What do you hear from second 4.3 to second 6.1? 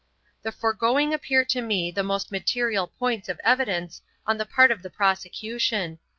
the part of the prosecution.